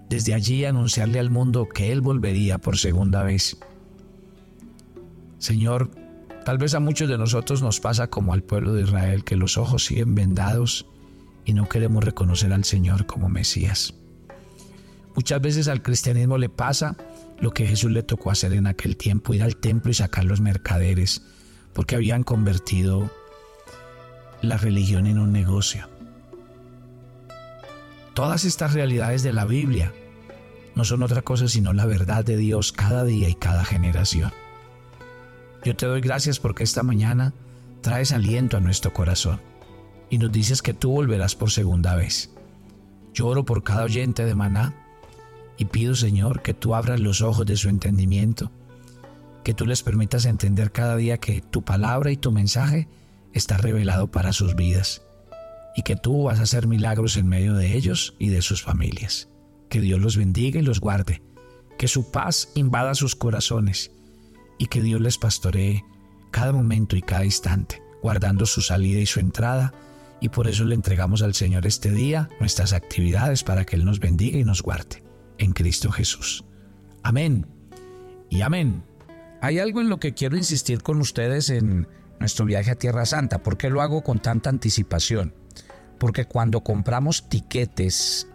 Desde 0.08 0.34
allí, 0.34 0.64
anunciarle 0.64 1.18
al 1.18 1.30
mundo 1.30 1.68
que 1.68 1.90
Él 1.90 2.00
volvería 2.00 2.58
por 2.58 2.78
segunda 2.78 3.22
vez. 3.22 3.56
Señor, 5.38 5.90
tal 6.44 6.58
vez 6.58 6.74
a 6.74 6.80
muchos 6.80 7.08
de 7.08 7.18
nosotros 7.18 7.62
nos 7.62 7.80
pasa 7.80 8.08
como 8.08 8.32
al 8.32 8.42
pueblo 8.42 8.74
de 8.74 8.82
Israel, 8.82 9.24
que 9.24 9.36
los 9.36 9.56
ojos 9.56 9.86
siguen 9.86 10.14
vendados 10.14 10.86
y 11.44 11.54
no 11.54 11.68
queremos 11.68 12.04
reconocer 12.04 12.52
al 12.52 12.64
Señor 12.64 13.06
como 13.06 13.28
Mesías. 13.28 13.94
Muchas 15.14 15.40
veces 15.40 15.68
al 15.68 15.82
cristianismo 15.82 16.38
le 16.38 16.48
pasa 16.48 16.96
lo 17.40 17.50
que 17.50 17.66
Jesús 17.66 17.90
le 17.90 18.02
tocó 18.02 18.30
hacer 18.30 18.52
en 18.52 18.66
aquel 18.66 18.96
tiempo, 18.96 19.34
ir 19.34 19.42
al 19.42 19.56
templo 19.56 19.90
y 19.90 19.94
sacar 19.94 20.24
los 20.24 20.40
mercaderes, 20.40 21.22
porque 21.72 21.96
habían 21.96 22.22
convertido 22.22 23.10
la 24.42 24.56
religión 24.56 25.06
en 25.06 25.18
un 25.18 25.32
negocio. 25.32 25.88
Todas 28.14 28.44
estas 28.44 28.74
realidades 28.74 29.22
de 29.22 29.32
la 29.32 29.46
Biblia 29.46 29.94
no 30.74 30.84
son 30.84 31.02
otra 31.02 31.22
cosa 31.22 31.48
sino 31.48 31.72
la 31.72 31.86
verdad 31.86 32.24
de 32.24 32.36
Dios 32.36 32.72
cada 32.72 33.04
día 33.04 33.28
y 33.28 33.34
cada 33.34 33.64
generación. 33.64 34.32
Yo 35.64 35.76
te 35.76 35.86
doy 35.86 36.00
gracias 36.00 36.40
porque 36.40 36.64
esta 36.64 36.82
mañana 36.82 37.32
traes 37.80 38.12
aliento 38.12 38.56
a 38.56 38.60
nuestro 38.60 38.92
corazón 38.92 39.40
y 40.10 40.18
nos 40.18 40.32
dices 40.32 40.60
que 40.60 40.74
tú 40.74 40.90
volverás 40.90 41.36
por 41.36 41.50
segunda 41.50 41.94
vez. 41.94 42.30
Yo 43.14 43.28
oro 43.28 43.44
por 43.44 43.62
cada 43.62 43.84
oyente 43.84 44.24
de 44.24 44.34
Maná 44.34 44.74
y 45.56 45.66
pido, 45.66 45.94
Señor, 45.94 46.42
que 46.42 46.52
tú 46.52 46.74
abras 46.74 47.00
los 47.00 47.22
ojos 47.22 47.46
de 47.46 47.56
su 47.56 47.68
entendimiento, 47.68 48.50
que 49.44 49.54
tú 49.54 49.66
les 49.66 49.82
permitas 49.82 50.24
entender 50.24 50.72
cada 50.72 50.96
día 50.96 51.18
que 51.18 51.42
tu 51.42 51.62
palabra 51.62 52.10
y 52.10 52.16
tu 52.16 52.32
mensaje 52.32 52.88
está 53.32 53.56
revelado 53.56 54.10
para 54.10 54.32
sus 54.32 54.54
vidas 54.54 55.02
y 55.74 55.82
que 55.82 55.96
tú 55.96 56.24
vas 56.24 56.38
a 56.38 56.42
hacer 56.42 56.66
milagros 56.66 57.16
en 57.16 57.28
medio 57.28 57.54
de 57.54 57.76
ellos 57.76 58.14
y 58.18 58.28
de 58.28 58.42
sus 58.42 58.62
familias. 58.62 59.28
Que 59.68 59.80
Dios 59.80 60.00
los 60.00 60.16
bendiga 60.16 60.60
y 60.60 60.62
los 60.62 60.80
guarde, 60.80 61.22
que 61.78 61.88
su 61.88 62.10
paz 62.10 62.50
invada 62.54 62.94
sus 62.94 63.16
corazones 63.16 63.90
y 64.58 64.66
que 64.66 64.82
Dios 64.82 65.00
les 65.00 65.18
pastoree 65.18 65.84
cada 66.30 66.52
momento 66.52 66.96
y 66.96 67.02
cada 67.02 67.24
instante, 67.24 67.82
guardando 68.02 68.46
su 68.46 68.60
salida 68.60 69.00
y 69.00 69.06
su 69.06 69.20
entrada. 69.20 69.72
Y 70.20 70.28
por 70.28 70.46
eso 70.46 70.64
le 70.64 70.74
entregamos 70.74 71.22
al 71.22 71.34
Señor 71.34 71.66
este 71.66 71.90
día 71.90 72.28
nuestras 72.38 72.72
actividades 72.72 73.42
para 73.42 73.64
que 73.64 73.76
Él 73.76 73.84
nos 73.84 73.98
bendiga 73.98 74.38
y 74.38 74.44
nos 74.44 74.62
guarde 74.62 75.02
en 75.38 75.52
Cristo 75.52 75.90
Jesús. 75.90 76.44
Amén 77.02 77.46
y 78.30 78.42
amén. 78.42 78.84
Hay 79.40 79.58
algo 79.58 79.80
en 79.80 79.88
lo 79.88 79.98
que 79.98 80.14
quiero 80.14 80.36
insistir 80.36 80.82
con 80.82 81.00
ustedes 81.00 81.50
en 81.50 81.88
nuestro 82.22 82.46
viaje 82.46 82.70
a 82.70 82.76
Tierra 82.76 83.04
Santa. 83.04 83.42
¿Por 83.42 83.58
qué 83.58 83.68
lo 83.68 83.82
hago 83.82 84.02
con 84.02 84.20
tanta 84.20 84.48
anticipación? 84.48 85.34
Porque 85.98 86.24
cuando 86.24 86.62
compramos 86.62 87.28
tiquetes, 87.28 88.28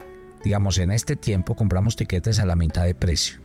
digamos 0.43 0.77
en 0.77 0.91
este 0.91 1.15
tiempo 1.15 1.55
compramos 1.55 1.95
tiquetes 1.95 2.39
a 2.39 2.45
la 2.45 2.55
mitad 2.55 2.83
de 2.83 2.95
precio. 2.95 3.39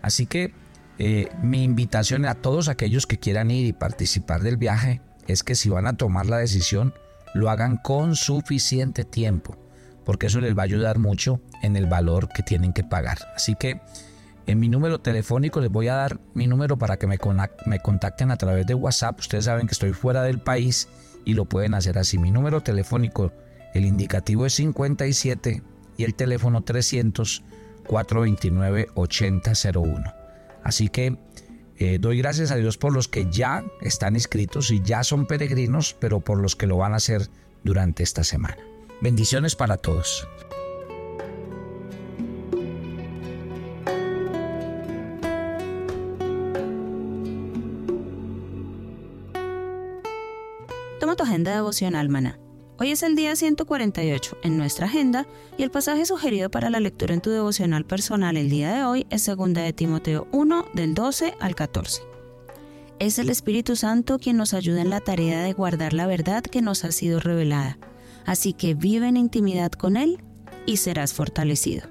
Así 0.00 0.26
que 0.26 0.54
eh, 0.98 1.28
mi 1.42 1.64
invitación 1.64 2.24
a 2.24 2.36
todos 2.36 2.68
aquellos 2.68 3.06
que 3.06 3.18
quieran 3.18 3.50
ir 3.50 3.66
y 3.66 3.72
participar 3.72 4.42
del 4.42 4.56
viaje 4.56 5.02
es 5.26 5.42
que 5.42 5.56
si 5.56 5.68
van 5.68 5.88
a 5.88 5.96
tomar 5.96 6.26
la 6.26 6.38
decisión, 6.38 6.94
lo 7.34 7.50
hagan 7.50 7.76
con 7.76 8.14
suficiente 8.14 9.04
tiempo 9.04 9.58
porque 10.04 10.26
eso 10.26 10.40
les 10.40 10.56
va 10.56 10.62
a 10.62 10.64
ayudar 10.64 10.98
mucho 10.98 11.40
en 11.62 11.76
el 11.76 11.86
valor 11.86 12.28
que 12.28 12.42
tienen 12.42 12.72
que 12.72 12.84
pagar. 12.84 13.18
Así 13.34 13.54
que 13.54 13.80
en 14.46 14.60
mi 14.60 14.68
número 14.68 15.00
telefónico 15.00 15.60
les 15.60 15.70
voy 15.70 15.88
a 15.88 15.94
dar 15.94 16.20
mi 16.34 16.46
número 16.46 16.76
para 16.76 16.98
que 16.98 17.06
me, 17.06 17.18
me 17.66 17.80
contacten 17.80 18.30
a 18.30 18.36
través 18.36 18.66
de 18.66 18.74
WhatsApp. 18.74 19.18
Ustedes 19.18 19.46
saben 19.46 19.66
que 19.66 19.72
estoy 19.72 19.92
fuera 19.92 20.22
del 20.22 20.38
país 20.38 20.88
y 21.24 21.34
lo 21.34 21.46
pueden 21.46 21.74
hacer 21.74 21.98
así. 21.98 22.18
Mi 22.18 22.30
número 22.30 22.62
telefónico, 22.62 23.32
el 23.72 23.84
indicativo 23.84 24.46
es 24.46 24.54
57 24.54 25.62
y 25.96 26.04
el 26.04 26.14
teléfono 26.14 26.62
300 26.62 27.42
429 27.86 28.88
8001. 28.94 30.14
Así 30.62 30.88
que 30.88 31.18
eh, 31.76 31.98
doy 32.00 32.18
gracias 32.18 32.50
a 32.50 32.56
Dios 32.56 32.78
por 32.78 32.92
los 32.92 33.08
que 33.08 33.30
ya 33.30 33.64
están 33.80 34.14
inscritos 34.14 34.70
y 34.70 34.80
ya 34.82 35.04
son 35.04 35.26
peregrinos, 35.26 35.96
pero 35.98 36.20
por 36.20 36.38
los 36.38 36.56
que 36.56 36.66
lo 36.66 36.76
van 36.76 36.92
a 36.92 36.96
hacer 36.96 37.28
durante 37.62 38.02
esta 38.02 38.24
semana. 38.24 38.58
Bendiciones 39.00 39.56
para 39.56 39.76
todos. 39.76 40.26
Devocional, 51.56 52.08
maná. 52.08 52.38
Hoy 52.78 52.90
es 52.90 53.02
el 53.02 53.14
día 53.14 53.36
148 53.36 54.38
en 54.42 54.56
nuestra 54.56 54.86
agenda 54.86 55.26
y 55.56 55.62
el 55.62 55.70
pasaje 55.70 56.06
sugerido 56.06 56.50
para 56.50 56.70
la 56.70 56.80
lectura 56.80 57.14
en 57.14 57.20
tu 57.20 57.30
devocional 57.30 57.84
personal 57.84 58.36
el 58.36 58.50
día 58.50 58.74
de 58.74 58.84
hoy 58.84 59.06
es 59.10 59.26
2 59.26 59.54
de 59.54 59.72
Timoteo 59.72 60.26
1 60.32 60.66
del 60.74 60.94
12 60.94 61.34
al 61.38 61.54
14. 61.54 62.02
Es 62.98 63.18
el 63.18 63.30
Espíritu 63.30 63.76
Santo 63.76 64.18
quien 64.18 64.36
nos 64.36 64.54
ayuda 64.54 64.82
en 64.82 64.90
la 64.90 65.00
tarea 65.00 65.42
de 65.42 65.52
guardar 65.52 65.92
la 65.92 66.06
verdad 66.06 66.42
que 66.42 66.62
nos 66.62 66.84
ha 66.84 66.92
sido 66.92 67.20
revelada 67.20 67.78
Así 68.24 68.52
que 68.52 68.74
vive 68.74 69.08
en 69.08 69.16
intimidad 69.16 69.72
con 69.72 69.96
Él 69.96 70.22
y 70.66 70.78
serás 70.78 71.12
fortalecido. 71.12 71.86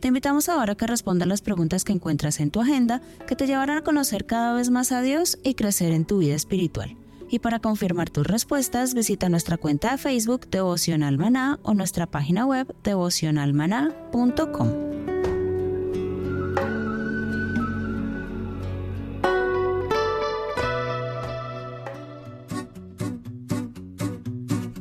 Te 0.00 0.08
invitamos 0.08 0.48
ahora 0.48 0.72
a 0.72 0.76
que 0.76 0.86
respondas 0.86 1.28
las 1.28 1.42
preguntas 1.42 1.84
que 1.84 1.92
encuentras 1.92 2.40
en 2.40 2.50
tu 2.50 2.60
agenda 2.60 3.02
que 3.26 3.36
te 3.36 3.46
llevarán 3.46 3.78
a 3.78 3.84
conocer 3.84 4.24
cada 4.24 4.54
vez 4.54 4.70
más 4.70 4.92
a 4.92 5.02
Dios 5.02 5.38
y 5.44 5.54
crecer 5.54 5.92
en 5.92 6.06
tu 6.06 6.18
vida 6.18 6.34
espiritual. 6.34 6.96
Y 7.30 7.38
para 7.38 7.60
confirmar 7.60 8.10
tus 8.10 8.26
respuestas, 8.26 8.92
visita 8.92 9.28
nuestra 9.28 9.56
cuenta 9.56 9.92
de 9.92 9.98
Facebook 9.98 10.48
Devocional 10.50 11.16
Maná 11.16 11.60
o 11.62 11.74
nuestra 11.74 12.06
página 12.06 12.44
web 12.44 12.74
devocionalmaná.com. 12.82 14.68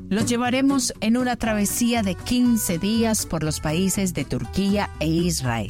Los 0.10 0.26
llevaremos 0.26 0.92
en 1.02 1.18
una 1.18 1.36
travesía 1.36 2.02
de 2.02 2.16
15 2.16 2.80
días 2.80 3.28
por 3.28 3.44
los 3.44 3.60
países 3.60 4.16
de 4.16 4.26
Turquía 4.26 4.90
e 5.00 5.06
Israel. 5.06 5.70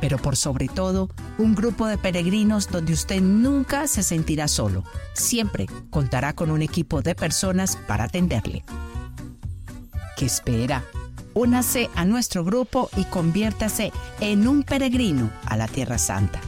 Pero 0.00 0.18
por 0.18 0.36
sobre 0.36 0.68
todo, 0.68 1.08
un 1.38 1.54
grupo 1.54 1.86
de 1.86 1.98
peregrinos 1.98 2.68
donde 2.68 2.92
usted 2.92 3.20
nunca 3.20 3.86
se 3.86 4.02
sentirá 4.02 4.48
solo. 4.48 4.84
Siempre 5.12 5.66
contará 5.90 6.32
con 6.34 6.50
un 6.50 6.62
equipo 6.62 7.02
de 7.02 7.14
personas 7.14 7.76
para 7.76 8.04
atenderle. 8.04 8.64
¿Qué 10.16 10.26
espera? 10.26 10.84
Únase 11.34 11.88
a 11.94 12.04
nuestro 12.04 12.44
grupo 12.44 12.90
y 12.96 13.04
conviértase 13.04 13.92
en 14.20 14.48
un 14.48 14.64
peregrino 14.64 15.30
a 15.46 15.56
la 15.56 15.68
Tierra 15.68 15.98
Santa. 15.98 16.40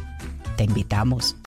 Te 0.57 0.65
invitamos. 0.65 1.37